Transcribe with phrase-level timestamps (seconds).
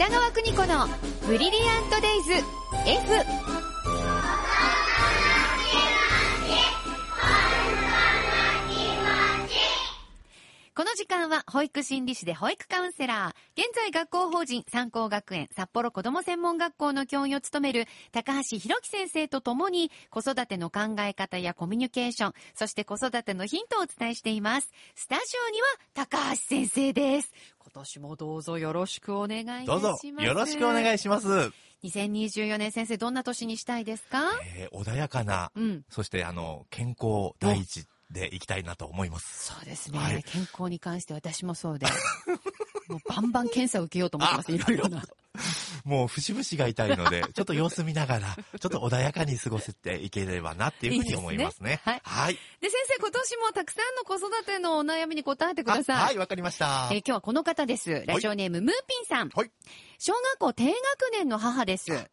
[0.00, 0.88] 北川邦子の
[1.26, 2.32] ブリリアントデイズ
[2.86, 3.59] F
[10.80, 24.70] この時間は保育心理士で保育カウンセラー、現在学校法人三高学園札幌子ども専門学校の教員を務める高橋弘樹先生とともに子育ての考え方やコミュニケーション、そして子育てのヒントをお伝えしています。
[24.94, 27.30] スタジオには高橋先生です。
[27.58, 30.06] 今年もどうぞよろしくお願いいたしどます。
[30.08, 31.28] うぞよろしくお願いします。
[31.84, 34.22] 2024年先生どんな年にしたいですか？
[34.56, 35.82] えー穏やかな、うん。
[35.90, 39.46] そしてあの、健康第一でいきたいなと思います。
[39.46, 41.86] そうですね、はい健康に関して私もそうで。
[42.88, 44.52] もうバンバン検査を受けようと思ってます。
[44.52, 45.04] いろいろな。
[45.90, 51.70] もう節々が痛いので、 ちょっと様子見ながら、ちょっと穏やかに過ごせていければなっていうふうに思いますね。
[51.70, 52.38] いいですねはい。
[52.60, 55.96] で、先生、今年もたくさんの子育てのお悩みに答えてください。
[55.96, 56.88] あはい、わかりました。
[56.92, 58.04] えー今日はこの方です。
[58.06, 59.30] ラジオネーム、ムーピンさん。
[59.30, 59.50] はい。
[59.98, 60.74] 小学校低学
[61.12, 61.90] 年の母です。
[61.90, 62.08] はい。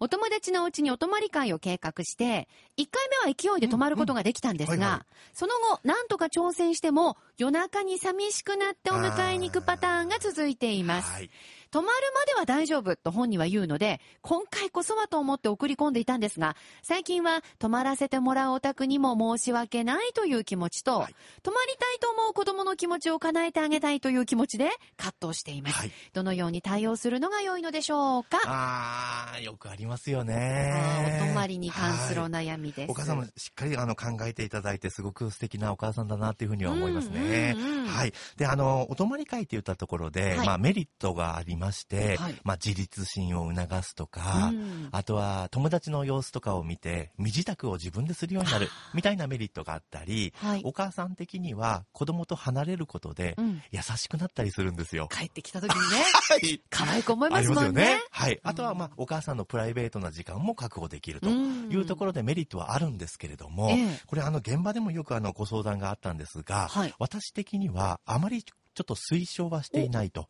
[0.00, 2.48] お友達のお家にお泊まり会を計画して、
[2.78, 11.12] 1回目は勢いで泊まることができたんですが、その後、なんとか挑戦しても、夜中に寂しくなってお迎えに行くパターンが続いています。
[11.12, 11.30] はい。
[11.70, 25.78] 泊まるまでは大丈夫と本人は言うので、今回こそはと思って送り込んでいたんですが、最近は泊まらせてもらうお宅にも申し訳ないという気持ちと、はい泊まりたいと思う子供の気持ちを叶えてあげたいという気持ちで葛藤しています。
[25.78, 25.92] はい。
[26.12, 28.38] どのように対応するのが良いのでしょうか？
[28.44, 31.18] あー、よくありますよあね。
[31.20, 32.90] ーお泊まりに関するおはい悩みです。
[32.90, 37.56] お母さんもしっかりあの考えていただいて、すごく素敵なお母さんだなっていうふうには思いますね。
[37.86, 38.12] はい。
[38.36, 42.34] で、あの、お泊まり会って言ったところで、はいまあメリットがありまして、はい。
[42.44, 44.88] まあ自立心を促すとか、うん。
[44.92, 50.62] あとは友達の様子とかを見て、身支度を自分でするようになる、みたいなメリットがあったり、はい。
[50.64, 53.62] お母さん的には子供と離れることでうん。
[53.70, 55.08] 優しくなったりするんですよ。
[55.10, 56.62] 帰ってきた時にね、 はい。
[56.70, 57.70] 可愛く思いますもんね。
[57.72, 58.00] ね。
[58.10, 58.40] はい。
[58.42, 61.28] あとは、まあ、お母さんのプライベートな時間も確保できると。
[61.28, 64.00] いうところでメリットはあるんですけれども、ええ。
[64.06, 66.94] これあの現場でもよくあのご相談があったんですが、はい。
[66.98, 68.44] 私的にはあまり
[68.78, 70.28] ちょっと推奨はしていないと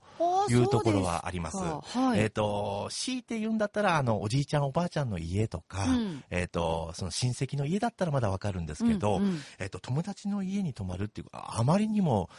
[0.49, 1.59] いうところはあります。
[1.59, 2.21] はい。
[2.21, 12.31] えっ、と、強いて言うんだったら、あの、おじいちゃんおばあちゃんの家とか、うんえっ、と、その親戚の家だったらまだわかるんですけど、うんうんえっ、と、友達の家に泊まるっていうか、あまりにも、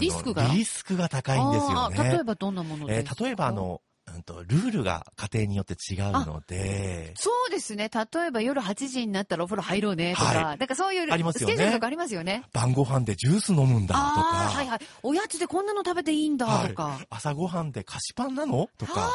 [0.00, 0.48] リスクが？
[0.52, 2.10] リスクが高いんですよね。
[2.10, 3.80] 例えばどんなものえですか、ー例えばあの、
[4.14, 7.90] うんと、ルールが家庭によって違うので、そうですね。
[7.92, 12.44] 例えば夜8時になったらお風呂入ろうねとか、はいだからそういうありますよねスケジュールとかありますよね。
[12.52, 14.78] 晩ご飯でジュース飲むんだとか、ああ、はいはい。
[15.02, 16.84] おやつでこんなの食べていいんだとか。
[16.84, 19.14] はい朝ごはんで菓子パンなのとああ、か、なるほ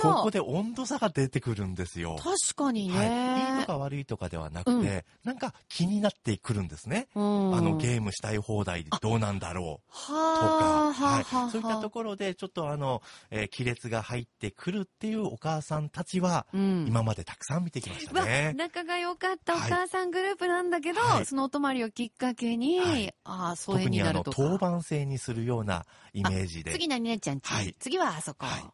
[0.00, 0.14] ど。
[0.14, 2.16] ここで温度差が出てくるんですよ。
[2.18, 2.96] 確かにね。
[2.96, 3.04] は
[3.54, 7.08] い、いいとか悪いとかではなくて、なんか気になってくるんですね。
[7.14, 10.20] うん、あのゲームしたい放題どうなんだろうとか、は
[10.88, 16.86] あ、ははいあ、はあ、そういったところでちょっとあの、えー亀裂が入ってくるっていうお母さんたちは、うん。
[16.88, 18.54] 今までたくさん見てきましたわね。
[18.56, 24.36] 仲が良かったおはい母さんグループなんだけど、はいそのお泊まりをきっかけに、はいああ、疎遠特にあのになるとか。
[24.36, 26.72] 当番制にするようなイメージで。
[26.72, 28.46] 次何々ちゃんち、はい次はあそこ。
[28.46, 28.64] はい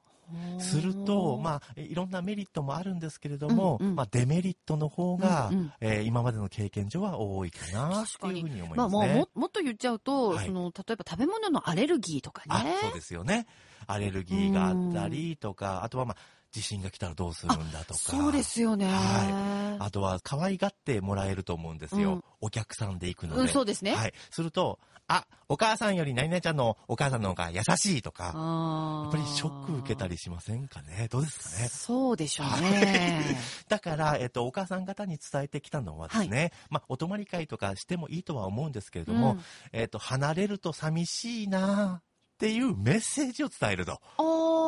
[0.59, 9.15] すると、まあ、いろんなメリットもあるんですけれども、うんうんまあ、デメリットの方が、うんうんえー今までの経験上は多いかな、っていうふうに思いまあますね。
[9.15, 12.77] もうも、もっと言っちゃうと、はいその、例えば食べ物のアレルギーとかあね。
[12.81, 13.47] そうですよね。
[13.87, 16.17] アレルギーがあったりとか、あとはまあ、
[16.57, 18.01] 地震が来たらどうするんだとか。
[18.01, 18.87] そうですよね。
[18.87, 22.15] はあとは、可愛がってもらえると思うんですよ。
[22.15, 23.43] うんお客さんで行くので。
[23.43, 23.95] うん、そうですね。
[23.95, 24.15] はい。
[24.31, 24.79] すると、
[25.09, 31.09] あ、お母さんより何々ちゃんのお母さんの方が優しいとか、あやっぱりショック受けたりしませんかね？
[31.11, 31.69] どうですかね？
[31.69, 33.37] そうでしょうね。
[33.69, 44.01] だから、えっと、お母さん方に伝えてきたのはですね、まあ、お泊まり会とかしてもいいとは思うんですけれども、うんえっと、離れると寂しいなっていうメッセージを伝えると。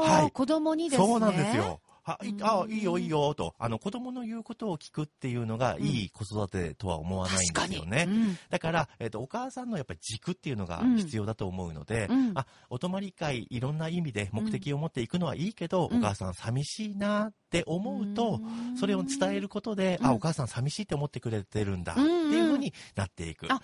[0.00, 0.30] はい。
[0.30, 1.06] 子供にですね。
[1.06, 1.80] そうなんですよ。
[2.08, 2.70] はい、あうん。
[2.72, 5.82] いいよいいよと、あの子供の言うことを聞くっていうのがうん。
[5.82, 8.06] いい子育てとは思わないんですよね。
[8.08, 8.38] うん。
[8.48, 12.32] だから、えっと、お母さんのやっぱり軸っていうのが必要だと思うので、うん。
[12.34, 15.98] あ、お泊まり会いろんな意味で目的を持っていくのはいいけど、うん。
[15.98, 18.42] お母さん寂しいなって思うと、
[18.78, 20.06] それを伝えることで、うん。
[20.08, 22.32] あ、お母さん寂しいって思ってくれてるんだってうん。
[22.34, 23.48] いうふうになっていく。
[23.48, 23.58] は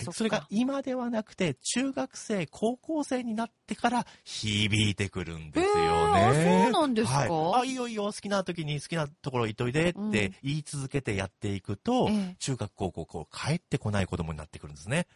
[0.00, 0.04] い。
[0.10, 6.62] それが今ではなくて、中学生、高校生になってから響いてくるんですよへーね。
[6.64, 7.18] そうなんですか？
[7.18, 12.36] はい、あ、いいよいいよ、好きな時に好きなところ行っといでって言い続けてやっていくと、ええ。
[12.38, 15.06] 中学、高校、こう帰ってこない子供になってくるんですね。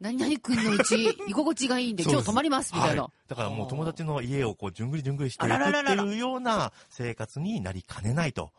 [0.00, 3.02] 何々くんのうち、 居心地がいいんで、今日泊まります、みたいな。
[3.04, 8.52] はだからもう友達の家をこう、じゅんぐりじゅんぐりしていくっていうような生活になりかねないと。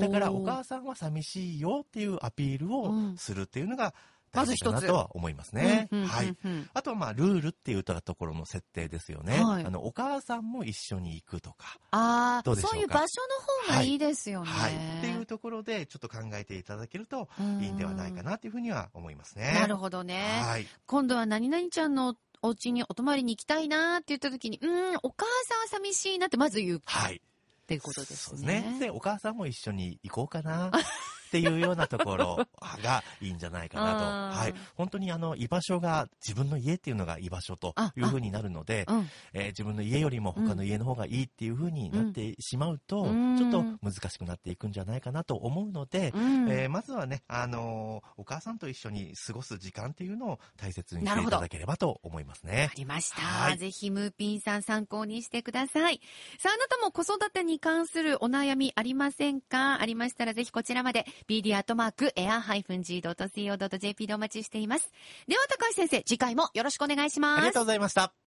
[0.00, 3.94] だからお母さんは寂しいよっていうアピールをうんするっていうのが
[4.32, 5.88] 大事かなとは思いますね。
[5.90, 6.36] うんうんはい。
[6.74, 9.42] あとはまあ、ルールっていうところの設定ですよね。
[9.42, 13.22] はいあの、お母さんも一緒に行くとか、ああ、そういう場所
[13.68, 14.46] の方がいいですよね。
[14.46, 14.72] はい。
[14.74, 19.54] っていうところで、ちょっと考えていただけるとうんいいんではないかなっていうふうには思いますね。
[19.54, 20.42] なるほどね。
[20.44, 20.66] はい。
[20.86, 27.22] 今度は何々ちゃんのお家にお泊まりに行きたいなって言った時に、うん、お母さんは寂しいなってまず言うっはい。
[27.66, 28.76] ていうことですそうね。
[28.78, 30.70] で、お母さんも一緒に行こうかな。
[31.26, 32.46] っていうようなところ
[32.82, 34.38] がいいんじゃないかなと。
[34.38, 34.54] はい。
[34.74, 39.10] 本当にあの、居場所が、自分の家っていうのが居場所というふうになるので、うん。
[39.32, 52.74] えー自分の家よりも他の家の方がいいっていうふうになってしまうと、うんちょっと難しくなっていくんじゃないかなと思うので、うんえーまずはね、あのーお母さんと一緒に過ごす時間っていうのを大切にしていただければと思いますねあ。
[52.76, 53.22] りました。
[53.22, 56.00] はいぜひ、ムーピンさん参考にしてください。
[56.38, 59.80] さあ、あなたも子育てに関するお悩みありませんか？
[59.80, 64.90] ありましたらぜひこちらまで bd アットマーク air-g.co.jp でお待ちしています。
[65.28, 67.38] では、高橋先生、次回もよろしくお願いします。
[67.38, 68.16] ありがとうございました。